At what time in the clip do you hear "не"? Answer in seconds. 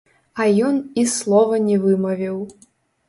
1.69-1.77